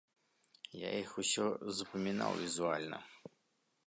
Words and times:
Я 0.87 0.91
іх 1.01 1.11
усе 1.23 1.45
запамінаў 1.79 2.31
візуальна. 2.41 2.99